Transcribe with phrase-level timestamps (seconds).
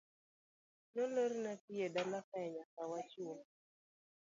[0.93, 3.39] Nolorna pi edalaka nyaka wachul.